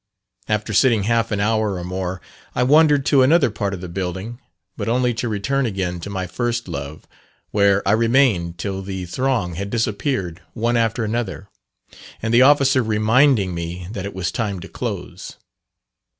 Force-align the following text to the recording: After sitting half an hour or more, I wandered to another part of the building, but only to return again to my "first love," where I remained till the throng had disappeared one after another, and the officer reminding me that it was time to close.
After 0.49 0.73
sitting 0.73 1.03
half 1.03 1.29
an 1.29 1.39
hour 1.39 1.75
or 1.77 1.83
more, 1.83 2.21
I 2.55 2.63
wandered 2.63 3.05
to 3.05 3.21
another 3.21 3.51
part 3.51 3.71
of 3.71 3.81
the 3.81 3.87
building, 3.87 4.39
but 4.75 4.89
only 4.89 5.13
to 5.13 5.27
return 5.29 5.67
again 5.67 5.99
to 5.99 6.09
my 6.09 6.25
"first 6.25 6.67
love," 6.67 7.07
where 7.51 7.87
I 7.87 7.91
remained 7.91 8.57
till 8.57 8.81
the 8.81 9.05
throng 9.05 9.53
had 9.53 9.69
disappeared 9.69 10.41
one 10.55 10.75
after 10.75 11.03
another, 11.03 11.49
and 12.19 12.33
the 12.33 12.41
officer 12.41 12.81
reminding 12.81 13.53
me 13.53 13.89
that 13.91 14.05
it 14.07 14.15
was 14.15 14.31
time 14.31 14.59
to 14.61 14.67
close. 14.67 15.37